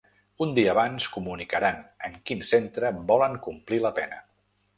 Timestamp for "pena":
4.01-4.21